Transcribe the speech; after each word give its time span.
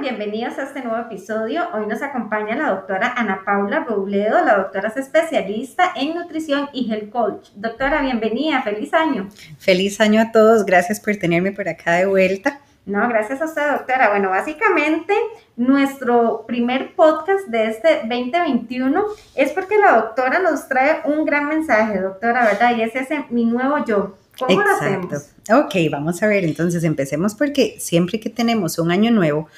bienvenidos 0.00 0.58
a 0.58 0.64
este 0.64 0.82
nuevo 0.82 0.98
episodio. 0.98 1.62
Hoy 1.72 1.86
nos 1.86 2.02
acompaña 2.02 2.54
la 2.54 2.68
doctora 2.68 3.14
Ana 3.16 3.42
Paula 3.46 3.84
Robledo. 3.88 4.44
La 4.44 4.58
doctora 4.58 4.88
es 4.88 4.96
especialista 4.98 5.92
en 5.96 6.14
nutrición 6.14 6.68
y 6.74 6.92
health 6.92 7.10
coach. 7.10 7.48
Doctora, 7.54 8.02
bienvenida, 8.02 8.60
feliz 8.62 8.92
año. 8.92 9.28
Feliz 9.58 9.98
año 10.00 10.20
a 10.20 10.32
todos, 10.32 10.66
gracias 10.66 11.00
por 11.00 11.16
tenerme 11.16 11.52
por 11.52 11.66
acá 11.68 11.94
de 11.94 12.06
vuelta. 12.06 12.60
No, 12.84 13.08
gracias 13.08 13.40
a 13.40 13.46
usted, 13.46 13.70
doctora. 13.70 14.10
Bueno, 14.10 14.28
básicamente 14.28 15.14
nuestro 15.56 16.44
primer 16.46 16.94
podcast 16.94 17.46
de 17.48 17.68
este 17.68 18.00
2021 18.00 19.02
es 19.34 19.52
porque 19.52 19.78
la 19.78 19.96
doctora 19.96 20.40
nos 20.40 20.68
trae 20.68 21.00
un 21.06 21.24
gran 21.24 21.48
mensaje, 21.48 22.00
doctora, 22.00 22.44
¿verdad? 22.44 22.76
Y 22.76 22.82
es 22.82 22.94
ese 22.94 23.24
mi 23.30 23.46
nuevo 23.46 23.82
yo. 23.86 24.14
¿Cómo 24.38 24.60
lo 24.60 24.70
hacemos? 24.70 25.30
Ok, 25.50 25.74
vamos 25.90 26.22
a 26.22 26.26
ver, 26.26 26.44
entonces 26.44 26.84
empecemos 26.84 27.34
porque 27.34 27.76
siempre 27.78 28.20
que 28.20 28.28
tenemos 28.28 28.78
un 28.78 28.90
año 28.90 29.10
nuevo, 29.10 29.48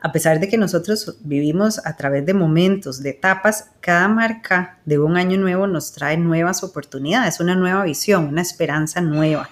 a 0.00 0.12
pesar 0.12 0.38
de 0.38 0.48
que 0.48 0.56
nosotros 0.56 1.16
vivimos 1.20 1.84
a 1.84 1.96
través 1.96 2.24
de 2.24 2.34
momentos, 2.34 3.02
de 3.02 3.10
etapas, 3.10 3.70
cada 3.80 4.06
marca 4.08 4.78
de 4.84 4.98
un 4.98 5.16
año 5.16 5.38
nuevo 5.38 5.66
nos 5.66 5.92
trae 5.92 6.16
nuevas 6.16 6.62
oportunidades, 6.62 7.40
una 7.40 7.56
nueva 7.56 7.82
visión, 7.84 8.26
una 8.26 8.42
esperanza 8.42 9.00
nueva. 9.00 9.48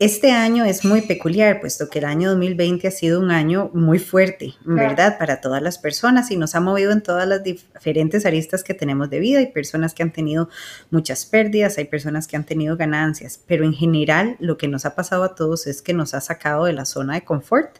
Este 0.00 0.32
año 0.32 0.64
es 0.64 0.86
muy 0.86 1.02
peculiar, 1.02 1.60
puesto 1.60 1.90
que 1.90 1.98
el 1.98 2.06
año 2.06 2.30
2020 2.30 2.88
ha 2.88 2.90
sido 2.90 3.20
un 3.20 3.30
año 3.30 3.70
muy 3.74 3.98
fuerte, 3.98 4.54
¿verdad? 4.64 5.18
Para 5.18 5.42
todas 5.42 5.60
las 5.60 5.76
personas 5.76 6.30
y 6.30 6.38
nos 6.38 6.54
ha 6.54 6.60
movido 6.60 6.90
en 6.92 7.02
todas 7.02 7.28
las 7.28 7.44
diferentes 7.44 8.24
aristas 8.24 8.64
que 8.64 8.72
tenemos 8.72 9.10
de 9.10 9.18
vida. 9.18 9.40
Hay 9.40 9.48
personas 9.48 9.92
que 9.92 10.02
han 10.02 10.10
tenido 10.10 10.48
muchas 10.90 11.26
pérdidas, 11.26 11.76
hay 11.76 11.84
personas 11.84 12.26
que 12.26 12.36
han 12.36 12.46
tenido 12.46 12.78
ganancias, 12.78 13.40
pero 13.46 13.62
en 13.66 13.74
general 13.74 14.36
lo 14.40 14.56
que 14.56 14.68
nos 14.68 14.86
ha 14.86 14.94
pasado 14.94 15.22
a 15.22 15.34
todos 15.34 15.66
es 15.66 15.82
que 15.82 15.92
nos 15.92 16.14
ha 16.14 16.22
sacado 16.22 16.64
de 16.64 16.72
la 16.72 16.86
zona 16.86 17.12
de 17.12 17.24
confort 17.24 17.76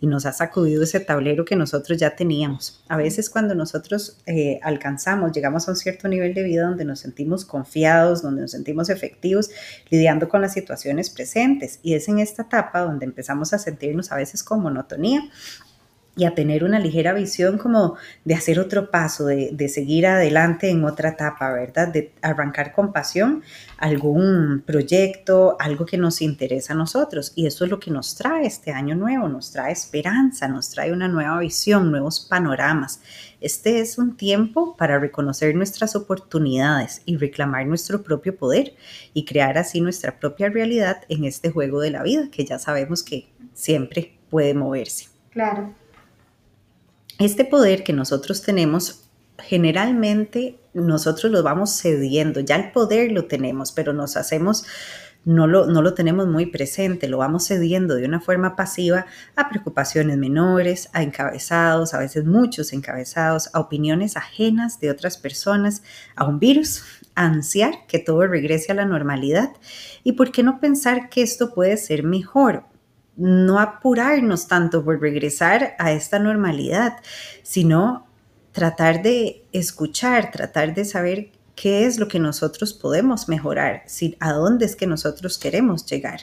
y 0.00 0.06
nos 0.06 0.26
ha 0.26 0.32
sacudido 0.32 0.84
ese 0.84 1.00
tablero 1.00 1.44
que 1.44 1.56
nosotros 1.56 1.98
ya 1.98 2.14
teníamos. 2.14 2.84
A 2.86 2.96
veces 2.96 3.28
cuando 3.28 3.56
nosotros 3.56 4.18
eh, 4.26 4.60
alcanzamos, 4.62 5.32
llegamos 5.32 5.66
a 5.66 5.72
un 5.72 5.76
cierto 5.76 6.06
nivel 6.06 6.34
de 6.34 6.44
vida 6.44 6.68
donde 6.68 6.84
nos 6.84 7.00
sentimos 7.00 7.44
confiados, 7.44 8.22
donde 8.22 8.42
nos 8.42 8.52
sentimos 8.52 8.90
efectivos, 8.90 9.50
lidiando 9.90 10.28
con 10.28 10.40
las 10.40 10.52
situaciones 10.52 11.10
presentes 11.10 11.63
y 11.82 11.94
es 11.94 12.08
en 12.08 12.18
esta 12.18 12.42
etapa 12.42 12.80
donde 12.80 13.04
empezamos 13.04 13.52
a 13.52 13.58
sentirnos 13.58 14.12
a 14.12 14.16
veces 14.16 14.42
con 14.42 14.62
monotonía 14.62 15.22
y 16.16 16.24
a 16.24 16.34
tener 16.34 16.62
una 16.62 16.78
ligera 16.78 17.12
visión 17.12 17.58
como 17.58 17.96
de 18.24 18.34
hacer 18.34 18.60
otro 18.60 18.90
paso, 18.90 19.26
de, 19.26 19.50
de, 19.52 19.68
seguir 19.68 20.06
adelante 20.06 20.70
en 20.70 20.84
otra 20.84 21.10
etapa, 21.10 21.52
¿verdad? 21.52 21.88
De 21.88 22.12
arrancar 22.22 22.72
con 22.72 22.92
pasión 22.92 23.42
algún 23.78 24.62
proyecto, 24.64 25.56
algo 25.58 25.84
que 25.86 25.98
nos 25.98 26.22
interesa 26.22 26.72
a 26.72 26.76
nosotros. 26.76 27.32
Y 27.34 27.46
eso 27.46 27.64
es 27.64 27.70
lo 27.70 27.80
que 27.80 27.90
nos 27.90 28.14
trae 28.14 28.46
este 28.46 28.70
año 28.70 28.94
nuevo, 28.94 29.28
nos 29.28 29.50
trae 29.50 29.72
esperanza, 29.72 30.46
nos 30.46 30.70
trae 30.70 30.92
una 30.92 31.08
nueva 31.08 31.38
visión, 31.40 31.90
nuevos 31.90 32.20
panoramas. 32.20 33.00
Este 33.40 33.80
es 33.80 33.98
un 33.98 34.16
tiempo 34.16 34.76
para 34.76 34.98
reconocer 34.98 35.54
nuestras 35.54 35.96
oportunidades 35.96 37.02
y 37.04 37.16
reclamar 37.16 37.66
nuestro 37.66 38.02
propio 38.02 38.36
poder 38.36 38.74
y 39.12 39.24
crear 39.24 39.58
así 39.58 39.80
nuestra 39.80 40.18
propia 40.18 40.48
realidad 40.48 41.02
en 41.08 41.24
este 41.24 41.50
juego 41.50 41.80
de 41.80 41.90
la 41.90 42.02
vida 42.02 42.28
que 42.30 42.44
ya 42.44 42.58
sabemos 42.58 43.02
que 43.02 43.28
siempre 43.52 44.16
puede 44.30 44.54
moverse. 44.54 45.08
Claro. 45.30 45.83
Este 47.18 47.44
poder 47.44 47.84
que 47.84 47.92
nosotros 47.92 48.42
tenemos, 48.42 49.04
generalmente 49.38 50.58
nosotros 50.74 51.30
lo 51.30 51.42
vamos 51.44 51.70
cediendo, 51.80 52.40
ya 52.40 52.56
el 52.56 52.72
poder 52.72 53.12
lo 53.12 53.26
tenemos, 53.26 53.70
pero 53.70 53.92
nos 53.92 54.16
hacemos, 54.16 54.66
no 55.24 55.46
lo, 55.46 55.66
no 55.66 55.80
lo 55.80 55.94
tenemos 55.94 56.26
muy 56.26 56.46
presente, 56.46 57.08
lo 57.08 57.18
vamos 57.18 57.46
cediendo 57.46 57.94
de 57.94 58.04
una 58.04 58.20
forma 58.20 58.56
pasiva 58.56 59.06
a 59.36 59.48
preocupaciones 59.48 60.18
menores, 60.18 60.90
a 60.92 61.04
encabezados, 61.04 61.94
a 61.94 61.98
veces 61.98 62.24
muchos 62.24 62.72
encabezados, 62.72 63.48
a 63.52 63.60
opiniones 63.60 64.16
ajenas 64.16 64.80
de 64.80 64.90
otras 64.90 65.16
personas, 65.16 65.82
a 66.16 66.24
un 66.24 66.40
virus, 66.40 66.82
ansiar 67.14 67.86
que 67.86 68.00
todo 68.00 68.26
regrese 68.26 68.72
a 68.72 68.74
la 68.74 68.86
normalidad. 68.86 69.50
¿Y 70.02 70.12
por 70.12 70.32
qué 70.32 70.42
no 70.42 70.58
pensar 70.58 71.08
que 71.08 71.22
esto 71.22 71.54
puede 71.54 71.76
ser 71.76 72.02
mejor? 72.02 72.64
No 73.16 73.60
apurarnos 73.60 74.48
tanto 74.48 74.84
por 74.84 75.00
regresar 75.00 75.74
a 75.78 75.92
esta 75.92 76.18
normalidad, 76.18 76.96
sino 77.42 78.06
tratar 78.52 79.02
de 79.02 79.44
escuchar, 79.52 80.30
tratar 80.30 80.74
de 80.74 80.84
saber 80.84 81.30
qué 81.54 81.86
es 81.86 81.98
lo 81.98 82.08
que 82.08 82.18
nosotros 82.18 82.72
podemos 82.72 83.28
mejorar, 83.28 83.82
si, 83.86 84.16
a 84.20 84.32
dónde 84.32 84.66
es 84.66 84.76
que 84.76 84.86
nosotros 84.86 85.38
queremos 85.38 85.86
llegar. 85.86 86.20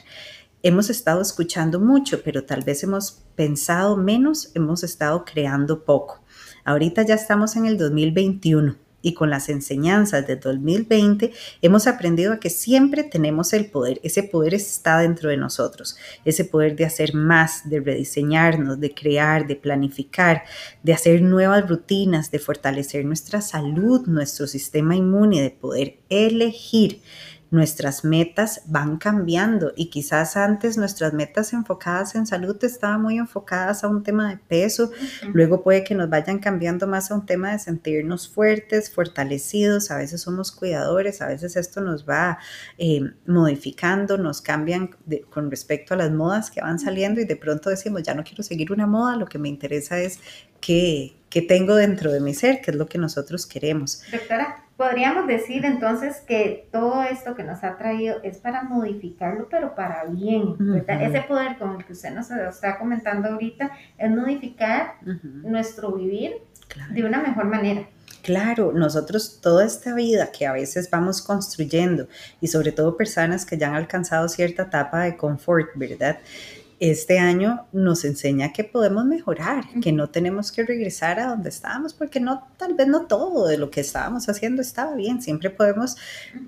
Hemos 0.62 0.90
estado 0.90 1.20
escuchando 1.20 1.80
mucho, 1.80 2.22
pero 2.22 2.44
tal 2.44 2.62
vez 2.62 2.82
hemos 2.84 3.22
pensado 3.34 3.96
menos, 3.96 4.50
hemos 4.54 4.84
estado 4.84 5.24
creando 5.24 5.84
poco. 5.84 6.22
Ahorita 6.64 7.02
ya 7.02 7.14
estamos 7.14 7.56
en 7.56 7.66
el 7.66 7.78
2021 7.78 8.81
y 9.02 9.14
con 9.14 9.28
las 9.28 9.48
enseñanzas 9.48 10.26
de 10.26 10.36
2020 10.36 11.32
hemos 11.60 11.86
aprendido 11.86 12.32
a 12.32 12.40
que 12.40 12.50
siempre 12.50 13.02
tenemos 13.02 13.52
el 13.52 13.66
poder. 13.66 14.00
Ese 14.02 14.22
poder 14.22 14.54
está 14.54 14.98
dentro 14.98 15.28
de 15.28 15.36
nosotros. 15.36 15.96
Ese 16.24 16.44
poder 16.44 16.76
de 16.76 16.86
hacer 16.86 17.14
más, 17.14 17.68
de 17.68 17.80
rediseñarnos, 17.80 18.80
de 18.80 18.94
crear, 18.94 19.46
de 19.46 19.56
planificar, 19.56 20.44
de 20.82 20.92
hacer 20.92 21.20
nuevas 21.22 21.68
rutinas, 21.68 22.30
de 22.30 22.38
fortalecer 22.38 23.04
nuestra 23.04 23.40
salud, 23.40 24.06
nuestro 24.06 24.46
sistema 24.46 24.96
inmune, 24.96 25.42
de 25.42 25.50
poder 25.50 25.98
elegir 26.08 27.00
nuestras 27.52 28.02
metas 28.02 28.62
van 28.66 28.96
cambiando 28.96 29.72
y 29.76 29.90
quizás 29.90 30.38
antes 30.38 30.78
nuestras 30.78 31.12
metas 31.12 31.52
enfocadas 31.52 32.14
en 32.14 32.26
salud 32.26 32.56
estaban 32.64 33.02
muy 33.02 33.18
enfocadas 33.18 33.84
a 33.84 33.88
un 33.88 34.02
tema 34.02 34.30
de 34.30 34.38
peso, 34.38 34.90
luego 35.34 35.62
puede 35.62 35.84
que 35.84 35.94
nos 35.94 36.08
vayan 36.08 36.38
cambiando 36.38 36.86
más 36.86 37.10
a 37.10 37.14
un 37.14 37.26
tema 37.26 37.52
de 37.52 37.58
sentirnos 37.58 38.26
fuertes, 38.26 38.90
fortalecidos, 38.90 39.90
a 39.90 39.98
veces 39.98 40.22
somos 40.22 40.50
cuidadores, 40.50 41.20
a 41.20 41.26
veces 41.26 41.56
esto 41.56 41.82
nos 41.82 42.08
va 42.08 42.38
eh, 42.78 43.02
modificando, 43.26 44.16
nos 44.16 44.40
cambian 44.40 44.88
con 45.28 45.50
respecto 45.50 45.92
a 45.92 45.98
las 45.98 46.10
modas 46.10 46.50
que 46.50 46.62
van 46.62 46.78
saliendo 46.78 47.20
y 47.20 47.26
de 47.26 47.36
pronto 47.36 47.68
decimos, 47.68 48.02
ya 48.02 48.14
no 48.14 48.24
quiero 48.24 48.42
seguir 48.42 48.72
una 48.72 48.86
moda, 48.86 49.16
lo 49.16 49.26
que 49.26 49.38
me 49.38 49.50
interesa 49.50 50.00
es 50.00 50.20
qué, 50.62 51.21
qué 51.32 51.42
tengo 51.42 51.74
dentro 51.74 52.12
de 52.12 52.20
mi 52.20 52.34
ser, 52.34 52.60
qué 52.60 52.72
es 52.72 52.76
lo 52.76 52.86
que 52.86 52.98
nosotros 52.98 53.46
queremos. 53.46 54.02
Doctora, 54.12 54.62
Podríamos 54.76 55.28
decir 55.28 55.64
entonces 55.64 56.22
que 56.26 56.68
todo 56.72 57.04
esto 57.04 57.36
que 57.36 57.44
nos 57.44 57.62
ha 57.62 57.76
traído 57.76 58.16
es 58.24 58.38
para 58.38 58.64
modificarlo, 58.64 59.46
pero 59.48 59.76
para 59.76 60.06
bien, 60.06 60.56
Ese 60.88 61.22
poder 61.22 61.56
con 61.56 61.76
el 61.76 61.84
que 61.84 61.92
usted 61.92 62.10
nos 62.10 62.30
está 62.32 62.78
comentando 62.78 63.28
ahorita 63.28 63.70
es 63.96 64.10
modificar 64.10 64.94
nuestro 65.44 65.92
vivir 65.92 66.32
de 66.90 67.04
una 67.04 67.22
mejor 67.22 67.44
manera. 67.44 67.86
Claro, 68.22 68.72
nosotros 68.72 69.40
toda 69.40 69.64
esta 69.64 69.94
vida 69.94 70.32
que 70.32 70.46
a 70.46 70.52
veces 70.52 70.90
vamos 70.90 71.22
construyendo 71.22 72.08
y 72.40 72.48
sobre 72.48 72.72
todo 72.72 72.96
personas 72.96 73.46
que 73.46 73.58
ya 73.58 73.68
han 73.68 73.74
alcanzado 73.74 74.28
cierta 74.28 74.64
etapa 74.64 75.02
de 75.02 75.16
confort, 75.16 75.68
¿verdad? 75.76 76.18
Este 76.90 77.20
año 77.20 77.68
nos 77.70 78.04
enseña 78.04 78.52
que 78.52 78.64
podemos 78.64 79.04
mejorar, 79.04 79.62
que 79.80 79.92
no 79.92 80.10
tenemos 80.10 80.50
que 80.50 80.64
regresar 80.64 81.20
a 81.20 81.28
donde 81.28 81.48
estábamos, 81.48 81.94
porque 81.94 82.18
no, 82.18 82.48
tal 82.56 82.74
vez 82.74 82.88
no 82.88 83.06
todo 83.06 83.46
de 83.46 83.56
lo 83.56 83.70
que 83.70 83.80
estábamos 83.80 84.28
haciendo 84.28 84.60
estaba 84.62 84.96
bien, 84.96 85.22
siempre 85.22 85.48
podemos 85.48 85.96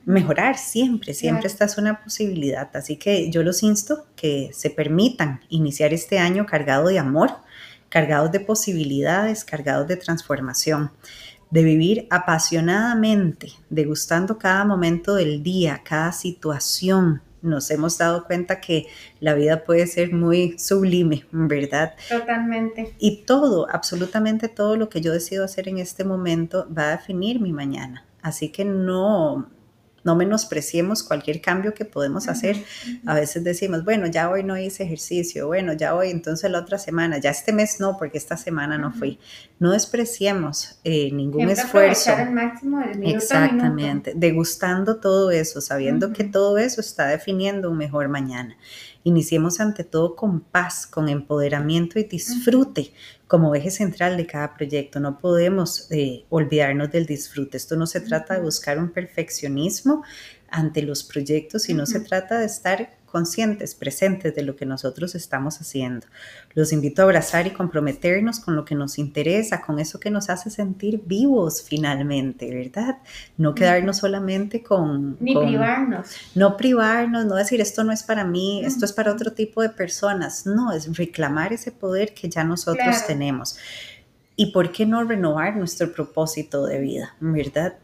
mejorar, 0.05 0.59
siempre, 0.59 1.15
siempre 1.15 1.47
esta 1.47 1.67
es 1.67 1.79
una 1.79 2.03
posibilidad. 2.03 2.69
Así 2.75 2.97
que 2.97 3.31
yo 3.31 3.45
los 3.45 3.63
insto 3.63 4.07
que 4.17 4.51
se 4.53 4.71
permitan 4.71 5.41
iniciar 5.51 5.93
este 5.93 6.19
año 6.19 6.47
cargado 6.47 6.89
de 6.89 6.99
amor, 6.99 7.31
cargados 7.89 8.33
de 8.33 8.41
posibilidades, 8.41 9.45
cargados 9.45 9.87
de 9.87 9.97
transformación 9.97 10.91
de 11.53 11.63
vivir 11.63 12.09
apasionadamente, 12.11 13.53
degustando 13.71 14.37
cada 14.37 14.65
momento 14.65 15.15
del 15.15 15.45
día, 15.45 15.83
cada 15.85 16.11
situación, 16.11 17.23
nos 17.45 17.71
hemos 17.71 17.99
dado 17.99 18.25
cuenta 18.25 18.61
que 18.61 18.87
la 19.21 19.35
vida 19.35 19.65
puede 19.65 19.87
ser 19.87 20.13
muy 20.13 20.59
sublime, 20.59 21.27
¿verdad? 21.31 21.95
Totalmente. 22.09 22.95
Y 22.99 23.25
todo, 23.25 23.69
absolutamente 23.71 24.49
todo 24.49 24.77
lo 24.77 24.89
que 24.89 25.01
yo 25.01 25.13
decido 25.13 25.45
hacer 25.45 25.69
en 25.69 25.79
este 25.79 26.05
momento 26.05 26.67
va 26.77 26.89
a 26.89 26.97
definir 26.97 27.41
mi 27.41 27.53
mañana. 27.53 28.05
Así 28.23 28.49
que 28.49 28.65
no, 28.65 29.51
no 30.05 30.15
menospreciemos 30.15 31.03
cualquier 31.03 31.41
cambio 31.41 31.75
que 31.75 31.85
podemos 31.85 32.29
hacer. 32.29 32.57
A 33.07 33.15
veces 33.15 33.43
decimos, 33.43 33.85
bueno, 33.85 34.07
ya 34.07 34.31
hoy 34.31 34.45
no 34.45 34.57
hice 34.57 34.85
ejercicio, 34.85 35.47
bueno, 35.47 35.73
ya 35.73 35.95
hoy, 35.95 36.11
entonces 36.11 36.51
la 36.51 36.61
otra 36.61 36.79
semana, 36.79 37.19
ya 37.19 37.31
este 37.31 37.53
mes 37.53 37.81
no, 37.81 37.97
porque 37.97 38.19
esta 38.19 38.37
semana 38.37 38.79
no 38.79 38.93
fui. 38.93 39.19
No 39.59 39.73
despreciemos 39.73 40.79
eh, 40.85 41.11
ningún 41.11 41.49
esfuerzo. 41.49 42.13
El 42.13 42.31
máximo 42.33 42.81
del 42.81 43.15
Exactamente, 43.15 44.13
degustando 44.15 44.97
todo 44.97 45.31
eso, 45.31 45.61
sabiendo 45.61 46.13
que 46.13 46.25
todo 46.25 46.59
eso 46.59 46.81
está 46.81 47.07
definiendo 47.07 47.71
un 47.71 47.79
mejor 47.79 48.09
mañana. 48.09 48.57
Iniciemos 49.05 49.61
ante 49.61 49.85
todo 49.85 50.17
con 50.17 50.41
paz, 50.41 50.87
con 50.87 51.09
empoderamiento 51.09 51.99
y 51.99 52.05
disfrute 52.05 52.93
como 53.27 53.55
eje 53.55 53.71
central 53.71 54.17
de 54.17 54.27
cada 54.27 54.55
proyecto. 54.55 54.99
No 54.99 55.19
podemos 55.19 55.91
eh, 55.91 56.25
olvidarnos 56.31 56.91
del 56.91 57.07
disfrute. 57.07 57.59
Esto 57.59 57.77
no 57.77 57.87
se 57.87 58.01
trata 58.01 58.35
de 58.35 58.41
buscar 58.41 58.79
un 58.79 58.91
perfeccionismo 58.91 60.03
ante 60.49 60.83
los 60.83 61.05
proyectos, 61.05 61.63
sino 61.63 61.85
se 61.85 62.01
trata 62.01 62.39
de 62.39 62.47
estar 62.47 62.97
conscientes, 63.15 63.77
presentes 63.77 64.35
de 64.35 64.43
lo 64.43 64.57
que 64.57 64.67
nosotros 64.67 65.15
estamos 65.15 65.61
haciendo. 65.61 66.05
Los 66.55 66.73
invito 66.73 67.01
a 67.01 67.05
abrazar 67.05 67.47
y 67.47 67.53
comprometernos 67.53 68.41
con 68.41 68.57
lo 68.57 68.65
que 68.65 68.75
nos 68.75 68.99
interesa, 68.99 69.61
con 69.61 69.79
eso 69.79 70.01
que 70.01 70.11
nos 70.11 70.31
hace 70.31 70.51
sentir 70.51 71.01
vivos 71.07 71.63
finalmente, 71.63 72.53
¿verdad? 72.53 72.99
No 73.37 73.55
quedarnos 73.55 73.99
solamente 73.99 74.65
con... 74.65 75.17
Ni 75.21 75.37
privarnos. 75.37 76.09
No 76.35 76.57
privarnos, 76.57 77.25
no 77.25 77.37
decir 77.37 77.61
esto 77.61 77.85
no 77.85 77.93
es 77.93 78.03
para 78.03 78.25
mí, 78.25 78.65
esto 78.65 78.85
es 78.85 78.93
para 78.93 79.13
otro 79.13 79.33
tipo 79.33 79.63
de 79.63 79.69
personas. 79.69 80.45
No, 80.45 80.73
es 80.73 80.99
reclamar 80.99 81.53
ese 81.53 81.71
poder 81.71 82.15
que 82.15 82.29
ya 82.29 82.43
nosotros 82.43 83.07
tenemos. 83.07 83.57
¿Y 84.35 84.47
por 84.47 84.73
qué 84.73 84.87
no 84.87 85.05
renovar 85.05 85.55
nuestro 85.55 85.93
propósito 85.93 86.67
de 86.67 86.81
vida? 86.81 87.15
¿Verdad? 87.21 87.75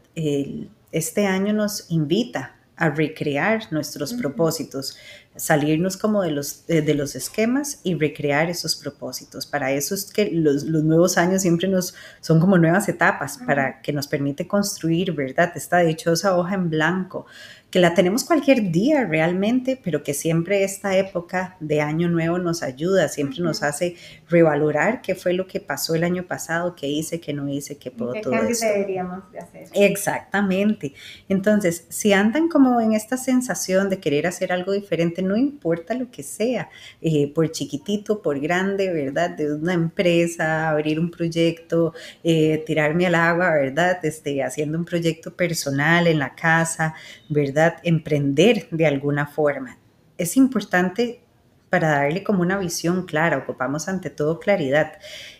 este 0.91 1.25
año 1.25 1.53
nos 1.53 1.89
invita 1.89 2.57
a 2.81 2.89
recrear 2.89 3.71
nuestros 3.71 4.11
propósitos, 4.11 4.97
salirnos 5.35 5.95
como 5.95 6.23
de 6.23 6.31
los, 6.31 6.65
de, 6.67 6.93
los 6.93 7.15
esquemas 7.15 7.79
y 7.83 7.95
recrear 7.95 8.49
esos 8.49 8.75
propósitos. 8.75 9.45
Para 9.45 9.71
eso 9.71 9.95
es 9.95 10.11
que 10.11 10.29
los, 10.31 10.65
nuevos 10.65 11.17
años 11.17 11.41
siempre 11.41 11.67
nos 11.67 11.95
son 12.19 12.39
como 12.39 12.57
nuevas 12.57 12.89
etapas, 12.89 13.39
para 13.45 13.81
que 13.81 13.93
nos 13.93 14.07
permite 14.07 14.47
construir, 14.47 15.13
¿verdad? 15.13 15.51
Esta 15.55 15.79
dichosa 15.79 16.35
hoja 16.35 16.55
en 16.55 16.69
blanco 16.69 17.25
que 17.71 17.79
la 17.79 17.93
tenemos 17.93 18.25
cualquier 18.25 18.69
día 18.69 19.05
realmente, 19.05 19.79
pero 19.81 20.03
que 20.03 20.13
siempre 20.13 20.65
esta 20.65 20.97
época 20.97 21.55
de 21.61 21.79
año 21.79 22.09
nuevo 22.09 22.37
nos 22.37 22.63
ayuda, 22.63 23.07
siempre 23.07 23.39
nos 23.39 23.63
hace 23.63 23.95
revalorar 24.29 25.01
qué 25.01 25.15
fue 25.15 25.31
lo 25.33 25.47
que 25.47 25.61
pasó 25.61 25.95
el 25.95 26.03
año 26.03 26.27
pasado, 26.27 26.75
qué 26.75 26.87
hice, 26.87 27.21
qué 27.21 27.31
no 27.33 27.47
hice, 27.47 27.77
qué 27.77 27.89
puedo 27.89 28.11
¿Qué 28.11 28.21
todo 28.21 28.33
cambios 28.33 28.59
deberíamos 28.59 29.31
de 29.31 29.39
hacer? 29.39 29.69
Exactamente. 29.73 30.93
Entonces, 31.29 31.85
si 31.87 32.11
andan 32.11 32.49
como 32.49 32.81
en 32.81 32.91
esta 32.91 33.15
sensación 33.15 33.89
de 33.89 33.99
querer 33.99 34.27
hacer 34.27 34.51
algo 34.51 34.73
diferente, 34.73 35.20
no 35.21 35.37
importa 35.37 35.93
lo 35.93 36.09
que 36.11 36.23
sea, 36.23 36.69
eh, 37.01 37.31
por 37.33 37.51
chiquitito, 37.51 38.21
por 38.21 38.39
grande, 38.39 38.91
¿verdad? 38.91 39.31
De 39.31 39.53
una 39.53 39.73
empresa, 39.73 40.69
abrir 40.69 40.99
un 40.99 41.11
proyecto, 41.11 41.93
eh, 42.23 42.63
tirarme 42.65 43.07
al 43.07 43.15
agua, 43.15 43.51
¿verdad? 43.51 44.03
Este, 44.03 44.43
haciendo 44.43 44.77
un 44.77 44.85
proyecto 44.85 45.35
personal 45.35 46.07
en 46.07 46.19
la 46.19 46.35
casa, 46.35 46.93
¿verdad? 47.29 47.77
emprender 47.83 48.67
de 48.71 48.85
alguna 48.85 49.27
forma. 49.27 49.77
Es 50.17 50.37
importante 50.37 51.21
para 51.69 51.89
darle 51.89 52.23
como 52.23 52.41
una 52.41 52.57
visión 52.57 53.05
clara, 53.05 53.37
ocupamos 53.37 53.87
ante 53.87 54.09
todo 54.09 54.39
claridad. 54.39 54.93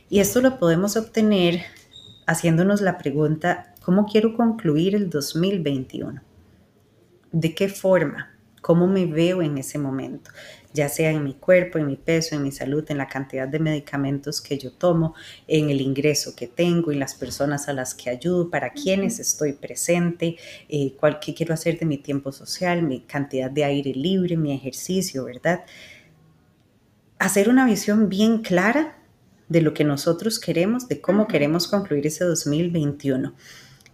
Y 0.10 0.19
esto 0.19 0.42
lo 0.42 0.57
podemos 0.57 0.95
obtener 0.95 1.62
haciéndonos 2.25 2.81
la 2.81 2.98
pregunta, 2.98 3.75
¿cómo 3.83 4.06
quiero 4.06 4.33
concluir 4.36 4.95
el 4.95 5.10
2021? 5.10 6.22
¿De 7.31 7.54
qué 7.54 7.68
forma? 7.68 8.31
¿Cómo 8.71 8.88
me 8.88 9.06
veo 9.06 9.41
en 9.41 9.57
ese 9.57 9.77
momento? 9.77 10.31
ya 10.73 10.88
sea 10.88 11.12
en 11.12 11.25
mi 11.25 11.33
cuerpo, 11.33 11.77
en 11.77 11.88
mi 11.88 11.97
peso, 11.97 12.33
en 12.33 12.44
mi 12.44 12.53
salud, 12.53 12.85
en 12.88 12.97
la 12.97 13.09
cantidad 13.09 13.45
de 13.45 13.59
medicamentos 13.59 14.39
que 14.39 14.57
yo 14.57 14.71
tomo, 14.71 15.13
en 15.45 15.69
el 15.69 15.81
ingreso 15.81 16.33
que 16.33 16.47
tengo, 16.47 16.94
y 16.94 16.95
las 16.95 17.13
personas 17.13 17.68
a 17.68 17.73
las 17.73 17.94
que 17.94 18.09
ayudo, 18.09 18.50
para 18.50 18.71
quienes 18.71 19.19
estoy 19.19 19.51
presente, 19.51 20.38
eh, 20.69 20.94
cuál, 20.97 21.19
qué 21.19 21.33
quiero 21.33 21.53
hacer 21.53 21.77
de 21.77 21.85
mi 21.85 21.97
tiempo 21.97 22.31
social, 22.31 22.83
mi 22.83 23.01
cantidad 23.01 23.51
de 23.51 23.65
aire 23.65 23.94
libre, 23.94 24.38
mi 24.38 24.53
ejercicio, 24.53 25.25
¿verdad? 25.25 25.65
Hacer 27.19 27.50
una 27.50 27.65
visión 27.65 28.07
bien 28.07 28.38
clara 28.38 28.97
de 29.50 29.59
lo 29.59 29.73
que 29.73 29.83
nosotros 29.83 30.39
queremos, 30.39 30.88
de 30.88 31.01
cómo 31.01 31.27
queremos 31.27 31.68
concluir 31.68 32.07
ese 32.07 32.23
2021 32.23 33.35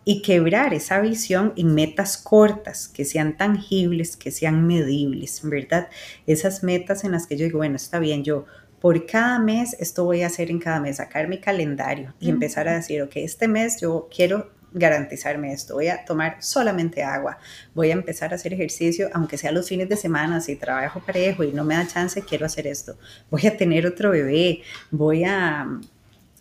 y 0.10 0.22
quebrar 0.22 0.74
esa 0.74 1.02
visión 1.02 1.52
en 1.58 1.76
metas 1.76 2.18
cortas, 2.18 2.88
que 2.88 3.04
sean 3.04 3.36
tangibles, 3.36 4.16
que 4.16 4.32
sean 4.32 4.66
medibles, 4.66 5.42
¿verdad? 5.44 5.90
Esas 6.26 6.64
metas 6.64 7.04
en 7.04 7.12
las 7.12 7.28
que 7.28 7.36
yo 7.36 7.44
digo, 7.44 7.58
bueno, 7.58 7.76
está 7.76 8.00
bien, 8.00 8.24
yo 8.24 8.46
por 8.80 9.06
cada 9.06 9.38
mes, 9.38 9.76
esto 9.82 10.06
voy 10.06 10.22
a 10.22 10.28
hacer 10.28 10.50
en 10.50 10.60
cada 10.60 10.80
mes, 10.80 10.96
sacar 10.96 11.28
mi 11.28 11.42
calendario 11.42 12.14
y 12.22 12.30
empezar 12.30 12.70
a 12.70 12.76
decir, 12.76 13.02
ok, 13.02 13.12
este 13.18 13.50
mes 13.50 13.82
yo 13.82 14.08
quiero 14.10 14.50
garantizarme 14.72 15.52
esto, 15.52 15.74
voy 15.74 15.90
a 15.90 16.06
tomar 16.06 16.38
solamente 16.42 17.04
agua, 17.04 17.38
voy 17.76 17.90
a 17.90 17.94
empezar 17.94 18.32
a 18.32 18.36
hacer 18.36 18.54
ejercicio, 18.54 19.10
aunque 19.12 19.38
sea 19.38 19.52
los 19.52 19.68
fines 19.68 19.90
de 19.90 19.98
semana, 19.98 20.40
si 20.40 20.56
trabajo 20.56 21.02
parejo 21.06 21.44
y 21.44 21.52
no 21.52 21.66
me 21.66 21.76
da 21.76 21.86
chance, 21.86 22.22
quiero 22.22 22.46
hacer 22.46 22.66
esto, 22.66 22.98
voy 23.30 23.46
a 23.46 23.58
tener 23.58 23.86
otro 23.86 24.12
bebé, 24.12 24.62
voy 24.90 25.26
a 25.26 25.68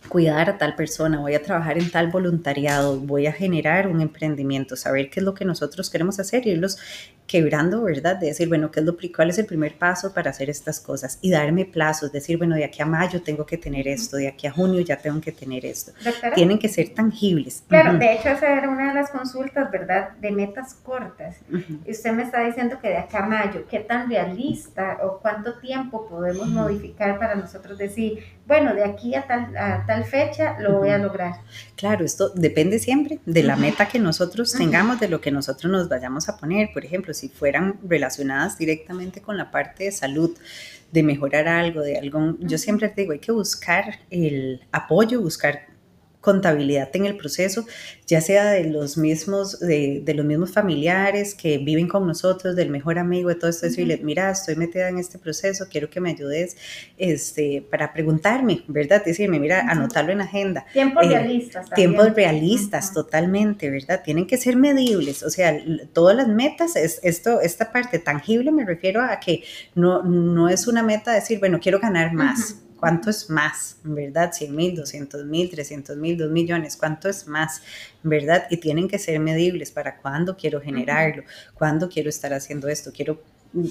cuidar 0.08 0.50
a 0.50 0.58
tal 0.58 0.74
persona, 0.74 1.20
voy 1.20 1.34
a 1.34 1.42
trabajar 1.42 1.78
en 1.78 1.90
tal 1.90 2.08
voluntariado, 2.08 2.98
voy 2.98 3.26
a 3.26 3.32
generar 3.32 3.88
un 3.88 4.00
emprendimiento, 4.00 4.76
saber 4.76 5.10
qué 5.10 5.20
es 5.20 5.24
lo 5.24 5.34
que 5.34 5.44
nosotros 5.44 5.90
queremos 5.90 6.18
hacer 6.18 6.46
irlos 6.46 6.78
quebrando, 7.26 7.82
¿verdad? 7.82 8.16
De 8.16 8.28
decir, 8.28 8.48
bueno, 8.48 8.70
¿qué 8.70 8.80
es 8.80 8.86
lo, 8.86 8.96
¿cuál 9.14 9.30
es 9.30 9.38
el 9.38 9.46
primer 9.46 9.76
paso 9.76 10.14
para 10.14 10.30
hacer 10.30 10.48
estas 10.48 10.80
cosas? 10.80 11.18
Y 11.20 11.30
darme 11.30 11.64
plazos, 11.64 12.12
decir, 12.12 12.38
bueno, 12.38 12.54
de 12.54 12.64
aquí 12.64 12.82
a 12.82 12.86
mayo 12.86 13.22
tengo 13.22 13.44
que 13.44 13.58
tener 13.58 13.88
esto, 13.88 14.16
de 14.16 14.28
aquí 14.28 14.46
a 14.46 14.52
junio 14.52 14.80
ya 14.80 14.96
tengo 14.96 15.20
que 15.20 15.32
tener 15.32 15.66
esto. 15.66 15.92
Tienen 16.34 16.58
que 16.58 16.68
ser 16.68 16.90
tangibles. 16.90 17.62
Claro, 17.68 17.98
de 17.98 18.14
hecho 18.14 18.28
esa 18.28 18.52
era 18.52 18.68
una 18.68 18.88
de 18.88 18.94
las 18.94 19.10
consultas, 19.10 19.70
¿verdad? 19.70 20.10
De 20.20 20.30
metas 20.30 20.74
cortas. 20.74 21.36
Y 21.84 21.90
usted 21.90 22.12
me 22.12 22.22
está 22.22 22.44
diciendo 22.44 22.78
que 22.80 22.88
de 22.88 22.98
aquí 22.98 23.16
a 23.16 23.22
mayo, 23.22 23.64
¿qué 23.68 23.80
tan 23.80 24.08
realista 24.08 24.98
o 25.02 25.18
cuánto 25.20 25.54
tiempo 25.58 26.06
podemos 26.08 26.48
modificar 26.48 27.18
para 27.18 27.34
nosotros 27.34 27.78
decir, 27.78 28.22
bueno, 28.46 28.74
de 28.74 28.84
aquí 28.84 29.14
a 29.14 29.26
tal, 29.26 29.56
a 29.56 29.84
tal 29.86 30.04
fecha 30.04 30.56
lo 30.60 30.78
voy 30.78 30.90
a 30.90 30.98
lograr? 30.98 31.34
Claro, 31.74 32.04
esto 32.04 32.30
depende 32.30 32.78
siempre 32.78 33.18
de 33.26 33.42
la 33.42 33.56
meta 33.56 33.88
que 33.88 33.98
nosotros 33.98 34.52
tengamos, 34.52 35.00
de 35.00 35.08
lo 35.08 35.20
que 35.20 35.30
nosotros 35.30 35.70
nos 35.70 35.88
vayamos 35.88 36.28
a 36.28 36.36
poner. 36.36 36.70
Por 36.72 36.84
ejemplo, 36.84 37.12
si 37.16 37.28
fueran 37.28 37.78
relacionadas 37.86 38.58
directamente 38.58 39.20
con 39.20 39.36
la 39.36 39.50
parte 39.50 39.84
de 39.84 39.92
salud, 39.92 40.36
de 40.92 41.02
mejorar 41.02 41.48
algo, 41.48 41.80
de 41.80 41.98
algo, 41.98 42.36
yo 42.40 42.58
siempre 42.58 42.92
digo, 42.96 43.12
hay 43.12 43.18
que 43.18 43.32
buscar 43.32 44.00
el 44.10 44.62
apoyo, 44.72 45.20
buscar 45.20 45.66
contabilidad 46.26 46.90
en 46.94 47.06
el 47.06 47.16
proceso, 47.16 47.64
ya 48.04 48.20
sea 48.20 48.50
de 48.50 48.64
los 48.64 48.98
mismos, 48.98 49.60
de, 49.60 50.02
los 50.12 50.26
mismos 50.26 50.50
familiares 50.52 51.36
que 51.36 51.58
viven 51.58 51.86
con 51.86 52.04
nosotros, 52.04 52.56
del 52.56 52.68
mejor 52.68 52.98
amigo, 52.98 53.28
de 53.28 53.36
todo 53.36 53.48
esto, 53.48 53.66
decirle, 53.66 54.00
mira, 54.02 54.32
estoy 54.32 54.56
metida 54.56 54.88
en 54.88 54.98
este 54.98 55.20
proceso, 55.20 55.66
quiero 55.70 55.88
que 55.88 56.00
me 56.00 56.10
ayudes 56.10 56.56
este, 56.98 57.64
para 57.70 57.92
preguntarme, 57.92 58.64
¿verdad? 58.66 59.04
Decirme, 59.04 59.38
mira, 59.38 59.70
anotarlo 59.70 60.10
en 60.10 60.20
agenda. 60.20 60.66
Tiempos 60.72 61.04
eh, 61.04 61.10
realistas. 61.10 61.70
Tiempos 61.70 62.12
realistas, 62.12 62.92
totalmente, 62.92 63.70
¿verdad? 63.70 64.02
Tienen 64.04 64.26
que 64.26 64.36
ser 64.36 64.56
medibles, 64.56 65.22
o 65.22 65.30
sea, 65.30 65.56
todas 65.92 66.16
las 66.16 66.26
metas, 66.26 66.74
es, 66.74 66.98
esto, 67.04 67.40
esta 67.40 67.70
parte 67.70 68.00
tangible 68.00 68.50
me 68.50 68.64
refiero 68.64 69.00
a 69.00 69.20
que 69.20 69.44
no, 69.76 70.02
no 70.02 70.48
es 70.48 70.66
una 70.66 70.82
meta 70.82 71.12
decir, 71.12 71.38
bueno, 71.38 71.60
quiero 71.60 71.78
ganar 71.78 72.12
más. 72.12 72.65
¿Cuánto 72.78 73.10
es 73.10 73.30
más? 73.30 73.78
¿Verdad? 73.82 74.32
100 74.32 74.54
mil, 74.54 74.76
200 74.76 75.24
mil, 75.24 75.50
300 75.50 75.96
mil, 75.96 76.16
2 76.16 76.30
millones. 76.30 76.76
¿Cuánto 76.76 77.08
es 77.08 77.26
más? 77.26 77.62
¿Verdad? 78.02 78.46
Y 78.50 78.58
tienen 78.58 78.88
que 78.88 78.98
ser 78.98 79.18
medibles 79.18 79.70
para 79.70 79.96
cuándo 79.96 80.36
quiero 80.36 80.60
generarlo, 80.60 81.24
cuándo 81.54 81.88
quiero 81.88 82.08
estar 82.08 82.32
haciendo 82.34 82.68
esto, 82.68 82.92
quiero 82.92 83.22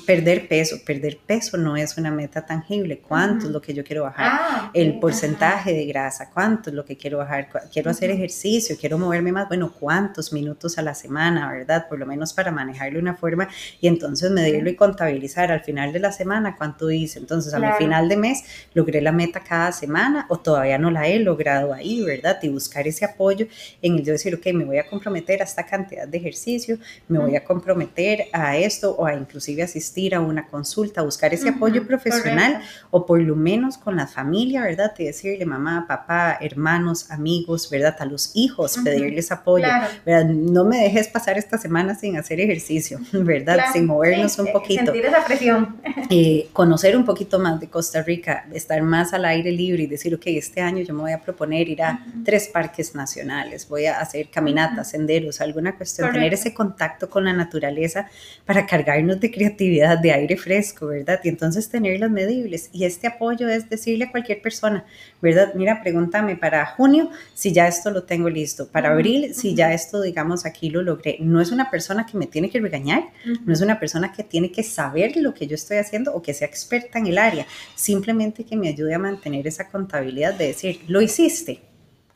perder 0.06 0.48
peso. 0.48 0.78
Perder 0.86 1.18
peso 1.26 1.58
no 1.58 1.78
es 1.78 1.98
una 1.98 2.12
meta 2.12 2.46
tangible. 2.46 3.00
¿Cuánto 3.00 3.48
es 3.48 3.52
lo 3.52 3.62
que 3.62 3.74
yo 3.74 3.84
quiero 3.84 4.04
bajar? 4.04 4.26
Ah, 4.28 4.72
el 4.74 5.00
porcentaje 5.00 5.74
de 5.74 5.86
grasa, 5.86 6.30
¿cuánto 6.34 6.70
es 6.70 6.76
lo 6.76 6.86
que 6.86 6.98
quiero 6.98 7.20
bajar? 7.20 7.50
Quiero 7.72 7.92
hacer 7.92 8.12
ejercicio, 8.12 8.76
quiero 8.80 8.98
moverme 8.98 9.32
más. 9.32 9.48
Bueno, 9.48 9.72
¿cuántos 9.72 10.34
minutos 10.34 10.78
a 10.78 10.82
la 10.82 10.96
semana, 10.96 11.52
verdad? 11.52 11.88
Por 11.88 12.00
lo 12.00 12.06
menos 12.06 12.34
para 12.34 12.52
manejarlo 12.52 12.96
de 12.96 13.02
una 13.02 13.16
forma 13.16 13.48
y 13.80 13.88
entonces 13.88 14.32
medirlo 14.32 14.70
y 14.70 14.76
contabilizar 14.76 15.52
al 15.52 15.62
final 15.62 15.94
de 15.94 16.00
la 16.00 16.12
semana 16.12 16.56
cuánto 16.58 16.90
hice. 16.92 17.20
Entonces, 17.20 17.54
al 17.54 17.78
final 17.78 18.10
de 18.10 18.18
mes, 18.18 18.44
logré 18.74 19.02
la 19.02 19.12
meta 19.12 19.42
cada 19.42 19.72
semana 19.72 20.26
o 20.30 20.38
todavía 20.38 20.78
no 20.78 20.92
la 20.92 21.08
he 21.08 21.20
logrado 21.20 21.74
ahí, 21.74 22.04
¿verdad? 22.04 22.40
Y 22.42 22.50
buscar 22.50 22.88
ese 22.88 23.06
apoyo 23.06 23.48
en 23.82 23.96
el 23.96 24.04
yo 24.04 24.14
decir, 24.14 24.36
ok, 24.36 24.48
me 24.54 24.66
voy 24.66 24.78
a 24.78 24.88
comprometer 24.88 25.42
a 25.42 25.46
esta 25.46 25.66
cantidad 25.66 26.08
de 26.08 26.18
ejercicio, 26.18 26.78
me 27.08 27.20
voy 27.20 27.36
a 27.36 27.44
comprometer 27.44 28.26
a 28.32 28.58
esto 28.58 28.96
o 28.96 29.06
a 29.06 29.14
inclusive 29.14 29.64
asistir 29.76 30.16
a 30.16 30.22
una 30.22 30.48
consulta, 30.48 31.02
buscar 31.02 31.34
ese 31.34 31.50
apoyo 31.50 31.86
profesional 31.86 32.62
o 32.92 33.06
por 33.06 33.22
lo 33.22 33.36
menos 33.36 33.78
con 33.78 33.98
la 33.98 34.08
familia, 34.08 34.62
¿verdad? 34.62 34.94
Y 34.98 35.04
decirle 35.04 35.46
mamá, 35.46 35.86
papá, 35.86 36.38
hermanos, 36.40 37.12
amigos, 37.12 37.70
¿verdad? 37.70 37.96
A 38.00 38.06
los 38.06 38.32
hijos, 38.36 38.78
pedirles 38.84 39.34
apoyo, 39.34 39.68
¿verdad? 40.06 40.26
No 40.30 40.64
me 40.64 40.78
dejes 40.78 41.10
pasar 41.10 41.38
esta 41.38 41.58
semana 41.58 41.94
sin 41.94 42.16
hacer 42.16 42.40
ejercicio, 42.40 43.00
¿verdad? 43.12 43.66
Sin 43.74 43.86
movernos 43.86 44.40
un 44.40 44.52
poquito. 44.54 44.86
Sentir 44.86 45.06
esa 45.06 45.26
presión. 45.26 45.76
Eh, 46.12 46.50
conocer 46.54 46.96
un 46.96 47.04
poquito 47.04 47.40
más 47.40 47.60
de 47.60 47.68
Costa 47.68 48.04
Rica, 48.04 48.46
estar 48.54 48.80
más 48.84 49.12
al 49.14 49.26
aire 49.26 49.52
libre 49.52 49.84
y 49.84 49.88
decir, 49.88 50.14
ok, 50.14 50.22
este 50.28 50.62
año 50.62 50.84
yo 50.84 50.94
me 50.94 51.02
voy 51.02 51.12
a 51.14 51.20
proponer 51.20 51.68
ir 51.68 51.82
a 51.82 52.00
tres 52.24 52.48
parques 52.48 52.94
nacionales, 52.94 53.68
voy 53.68 53.88
a 53.88 54.00
hacer 54.00 54.30
caminatas, 54.30 54.92
senderos, 54.92 55.42
alguna 55.42 55.76
cuestión, 55.76 56.12
tener 56.12 56.34
ese 56.34 56.54
contacto 56.54 57.10
con 57.10 57.26
la 57.26 57.34
naturaleza 57.34 58.08
para 58.46 58.68
cargarnos 58.68 59.20
de 59.20 59.32
creatividad 59.32 59.55
actividad 59.56 59.98
de 59.98 60.12
aire 60.12 60.38
fresco, 60.38 60.88
¿verdad? 60.88 61.20
Y 61.24 61.30
entonces 61.30 61.70
tenerlas 61.70 62.12
medibles. 62.12 62.70
Y 62.74 62.84
este 62.84 63.08
apoyo 63.08 63.48
es 63.48 63.70
decirle 63.70 64.06
a 64.06 64.12
cualquier 64.12 64.42
persona, 64.42 64.86
¿verdad? 65.22 65.54
Mira, 65.56 65.82
pregúntame 65.82 66.36
para 66.36 66.66
junio 66.66 67.10
si 67.34 67.54
ya 67.54 67.68
esto 67.68 67.90
lo 67.90 68.04
tengo 68.04 68.30
listo, 68.30 68.68
para 68.68 68.92
abril 68.92 69.34
si 69.34 69.56
ya 69.56 69.74
esto, 69.74 70.02
digamos, 70.02 70.46
aquí 70.46 70.70
lo 70.70 70.82
logré. 70.82 71.18
No 71.22 71.42
es 71.42 71.52
una 71.52 71.72
persona 71.72 72.06
que 72.06 72.18
me 72.18 72.28
tiene 72.28 72.50
que 72.50 72.60
regañar, 72.60 73.06
no 73.46 73.54
es 73.54 73.62
una 73.62 73.80
persona 73.80 74.12
que 74.12 74.24
tiene 74.24 74.52
que 74.52 74.64
saber 74.64 75.16
lo 75.18 75.34
que 75.34 75.48
yo 75.48 75.56
estoy 75.56 75.78
haciendo 75.78 76.14
o 76.14 76.22
que 76.22 76.34
sea 76.34 76.48
experta 76.48 77.00
en 77.00 77.08
el 77.08 77.18
área, 77.18 77.48
simplemente 77.76 78.44
que 78.44 78.58
me 78.58 78.68
ayude 78.68 78.94
a 78.94 79.00
mantener 79.00 79.48
esa 79.48 79.70
contabilidad 79.70 80.34
de 80.34 80.48
decir, 80.48 80.82
lo 80.88 81.02
hiciste, 81.02 81.62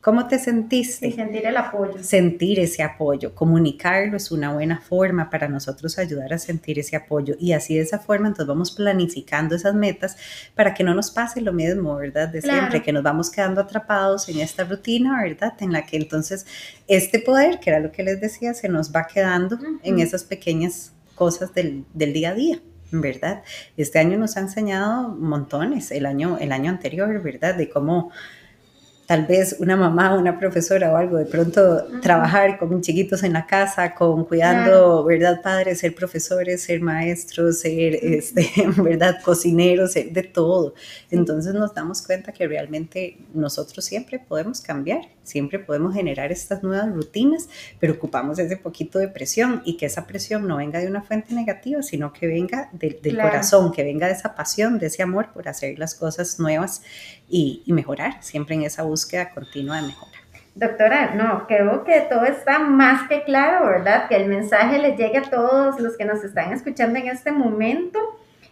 ¿Cómo 0.00 0.26
te 0.28 0.38
sentiste? 0.38 1.08
Y 1.08 1.12
sentir 1.12 1.44
el 1.44 1.58
apoyo. 1.58 2.02
Sentir 2.02 2.58
ese 2.58 2.82
apoyo. 2.82 3.34
Comunicarlo 3.34 4.16
es 4.16 4.30
una 4.30 4.50
buena 4.50 4.80
forma 4.80 5.28
para 5.28 5.46
nosotros 5.46 5.98
ayudar 5.98 6.32
a 6.32 6.38
sentir 6.38 6.78
ese 6.78 6.96
apoyo. 6.96 7.34
Y 7.38 7.52
así 7.52 7.74
de 7.74 7.82
esa 7.82 7.98
forma, 7.98 8.28
entonces 8.28 8.46
vamos 8.46 8.70
planificando 8.70 9.54
esas 9.54 9.74
metas 9.74 10.16
para 10.54 10.72
que 10.72 10.84
no 10.84 10.94
nos 10.94 11.10
pase 11.10 11.42
lo 11.42 11.52
mismo, 11.52 11.96
¿verdad? 11.96 12.28
De 12.28 12.40
siempre, 12.40 12.82
que 12.82 12.92
nos 12.92 13.02
vamos 13.02 13.28
quedando 13.28 13.60
atrapados 13.60 14.26
en 14.30 14.40
esta 14.40 14.64
rutina, 14.64 15.22
¿verdad? 15.22 15.52
En 15.60 15.72
la 15.72 15.84
que 15.84 15.98
entonces 15.98 16.46
este 16.88 17.18
poder, 17.18 17.60
que 17.60 17.68
era 17.68 17.78
lo 17.78 17.92
que 17.92 18.02
les 18.02 18.22
decía, 18.22 18.54
se 18.54 18.70
nos 18.70 18.94
va 18.96 19.06
quedando 19.06 19.58
en 19.82 19.98
esas 19.98 20.24
pequeñas 20.24 20.92
cosas 21.14 21.52
del, 21.52 21.84
del 21.92 22.14
día 22.14 22.30
a 22.30 22.34
día. 22.34 22.60
¿verdad? 22.92 23.44
Este 23.76 24.00
año 24.00 24.18
nos 24.18 24.36
ha 24.36 24.40
enseñado 24.40 25.10
montones, 25.10 25.92
el 25.92 26.06
año, 26.06 26.38
el 26.40 26.50
año 26.50 26.70
anterior, 26.70 27.22
¿verdad? 27.22 27.54
De 27.54 27.70
cómo 27.70 28.10
tal 29.10 29.26
vez 29.26 29.56
una 29.58 29.74
mamá, 29.74 30.16
una 30.16 30.38
profesora 30.38 30.92
o 30.92 30.96
algo, 30.96 31.16
de 31.16 31.26
pronto 31.26 31.84
trabajar 32.00 32.60
con 32.60 32.80
chiquitos 32.80 33.24
en 33.24 33.32
la 33.32 33.44
casa, 33.44 33.92
con 33.92 34.24
cuidando, 34.24 35.02
¿verdad? 35.02 35.42
Padres, 35.42 35.80
ser 35.80 35.96
profesores, 35.96 36.62
ser 36.62 36.80
maestros, 36.80 37.58
ser, 37.58 37.96
este, 38.00 38.48
¿verdad? 38.76 39.16
Cocineros, 39.24 39.94
ser 39.94 40.12
de 40.12 40.22
todo. 40.22 40.74
Entonces 41.10 41.52
nos 41.54 41.74
damos 41.74 42.02
cuenta 42.02 42.30
que 42.30 42.46
realmente 42.46 43.18
nosotros 43.34 43.84
siempre 43.84 44.20
podemos 44.20 44.60
cambiar, 44.60 45.00
siempre 45.24 45.58
podemos 45.58 45.92
generar 45.92 46.30
estas 46.30 46.62
nuevas 46.62 46.88
rutinas, 46.94 47.48
pero 47.80 47.94
ocupamos 47.94 48.38
ese 48.38 48.56
poquito 48.58 49.00
de 49.00 49.08
presión 49.08 49.60
y 49.64 49.76
que 49.76 49.86
esa 49.86 50.06
presión 50.06 50.46
no 50.46 50.58
venga 50.58 50.78
de 50.78 50.86
una 50.86 51.02
fuente 51.02 51.34
negativa, 51.34 51.82
sino 51.82 52.12
que 52.12 52.28
venga 52.28 52.70
del 52.74 53.00
corazón, 53.16 53.72
que 53.72 53.82
venga 53.82 54.06
de 54.06 54.12
esa 54.12 54.36
pasión, 54.36 54.78
de 54.78 54.86
ese 54.86 55.02
amor 55.02 55.32
por 55.34 55.48
hacer 55.48 55.80
las 55.80 55.96
cosas 55.96 56.38
nuevas 56.38 56.82
y, 57.28 57.62
mejorar, 57.66 58.22
siempre 58.22 58.54
en 58.54 58.62
esa 58.62 58.82
búsqueda 58.82 58.99
continua 59.34 59.76
de 59.76 59.88
mejora. 59.88 60.10
Doctora, 60.54 61.14
no, 61.14 61.46
creo 61.46 61.84
que 61.84 62.00
todo 62.10 62.24
está 62.24 62.58
más 62.58 63.08
que 63.08 63.22
claro, 63.22 63.66
¿verdad? 63.66 64.08
Que 64.08 64.16
el 64.16 64.28
mensaje 64.28 64.78
le 64.78 64.96
llegue 64.96 65.18
a 65.18 65.22
todos 65.22 65.80
los 65.80 65.96
que 65.96 66.04
nos 66.04 66.24
están 66.24 66.52
escuchando 66.52 66.98
en 66.98 67.08
este 67.08 67.30
momento. 67.30 67.98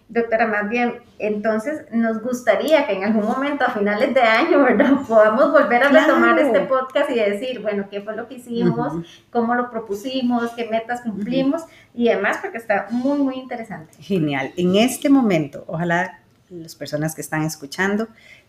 Doctora, 0.09 0.47
más 0.47 0.71
bien, 0.71 1.01
entonces 1.19 1.85
nos 1.91 2.23
gustaría 2.23 2.87
que 2.87 2.95
en 2.95 3.05
algún 3.05 3.27
momento 3.27 3.65
a 3.67 3.73
finales 3.73 4.15
de 4.15 4.23
año, 4.23 4.63
¿verdad? 4.63 4.93
Podamos 5.09 5.53
volver 5.53 5.83
a 5.83 5.89
retomar 5.89 6.39
este 6.39 6.61
podcast 6.61 7.11
y 7.11 7.17
decir, 7.17 7.61
bueno, 7.61 7.89
qué 7.91 8.01
fue 8.01 8.17
lo 8.17 8.27
que 8.27 8.37
hicimos, 8.37 9.05
cómo 9.31 9.55
lo 9.55 9.71
propusimos, 9.71 10.53
qué 10.53 10.67
metas 10.67 11.03
cumplimos 11.03 11.65
y 11.95 12.09
demás, 12.09 12.39
porque 12.41 12.57
está 12.57 12.87
muy, 12.91 13.19
muy 13.19 13.35
interesante. 13.35 13.93
Genial. 14.01 14.53
En 14.57 14.77
este 14.77 15.11
momento, 15.11 15.65
ojalá 15.67 16.21
las 16.49 16.75
personas 16.75 17.15
que 17.15 17.21
están 17.21 17.43
escuchando 17.43 18.09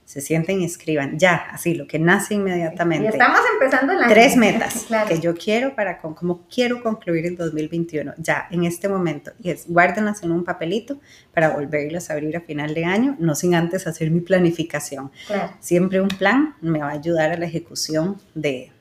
se 0.09 0.21
sienten 0.21 0.59
y 0.59 0.65
escriban 0.65 1.19
ya, 1.19 1.35
así, 1.51 1.75
lo 1.75 1.85
que 1.85 1.99
nace 1.99 2.33
inmediatamente. 2.33 3.05
Y 3.05 3.09
estamos 3.09 3.41
empezando 3.53 3.93
en 3.93 3.99
la 3.99 4.07
Tres 4.07 4.35
metas 4.37 4.87
que 5.07 5.19
yo 5.19 5.35
quiero 5.35 5.75
para, 5.75 5.99
como 5.99 6.47
quiero 6.51 6.81
concluir 6.81 7.27
el 7.27 7.35
2021, 7.35 8.15
ya, 8.17 8.47
en 8.49 8.63
este 8.63 8.89
momento. 8.89 9.33
Y 9.39 9.51
es, 9.51 9.67
guárdenlas 9.67 10.23
en 10.23 10.31
un 10.31 10.43
papelito 10.43 10.99
para 11.31 11.49
volverlas 11.49 12.09
a 12.09 12.13
abrir 12.13 12.35
a 12.35 12.41
final 12.41 12.73
de 12.73 12.85
año, 12.85 13.17
no 13.19 13.35
sin 13.35 13.53
antes 13.53 13.85
hacer 13.85 14.09
mi 14.09 14.21
planificación. 14.21 15.11
Siempre 15.59 16.01
un 16.01 16.07
plan 16.07 16.55
me 16.59 16.79
va 16.79 16.87
a 16.87 16.93
ayudar 16.93 17.29
a 17.29 17.37
la 17.37 17.45
ejecución 17.45 18.19
de, 18.33 18.71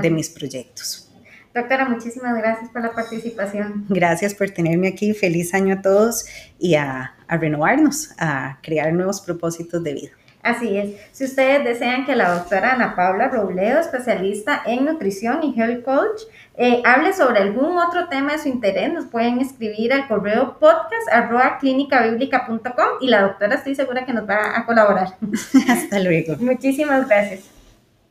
de, 0.00 0.10
mis 0.10 0.30
proyectos. 0.30 1.10
Doctora, 1.52 1.88
muchísimas 1.88 2.36
gracias 2.38 2.70
por 2.70 2.82
la 2.82 2.92
participación. 2.92 3.84
Gracias 3.88 4.32
por 4.32 4.48
tenerme 4.50 4.86
aquí. 4.86 5.12
Feliz 5.12 5.54
año 5.54 5.74
a 5.74 5.82
todos 5.82 6.24
y 6.60 6.76
a, 6.76 7.16
a 7.26 7.36
renovarnos, 7.36 8.10
a 8.16 8.60
crear 8.62 8.92
nuevos 8.92 9.20
propósitos 9.20 9.82
de 9.82 9.94
vida. 9.94 10.10
Así 10.42 10.76
es. 10.76 10.96
Si 11.12 11.24
ustedes 11.24 11.64
desean 11.64 12.04
que 12.04 12.16
la 12.16 12.34
doctora 12.34 12.72
Ana 12.72 12.96
Paula 12.96 13.28
Robledo, 13.28 13.78
especialista 13.78 14.60
en 14.66 14.84
nutrición 14.84 15.42
y 15.44 15.58
health 15.58 15.84
coach, 15.84 16.22
eh, 16.56 16.82
hable 16.84 17.12
sobre 17.12 17.38
algún 17.38 17.78
otro 17.78 18.08
tema 18.08 18.32
de 18.32 18.38
su 18.38 18.48
interés, 18.48 18.92
nos 18.92 19.06
pueden 19.06 19.40
escribir 19.40 19.92
al 19.92 20.08
correo 20.08 20.58
podcast 20.58 21.08
arroba 21.12 21.58
y 23.00 23.08
la 23.08 23.22
doctora 23.22 23.54
estoy 23.54 23.74
segura 23.76 24.04
que 24.04 24.12
nos 24.12 24.28
va 24.28 24.58
a 24.58 24.66
colaborar. 24.66 25.16
Hasta 25.68 26.00
luego. 26.00 26.36
Muchísimas 26.40 27.08
gracias. 27.08 27.51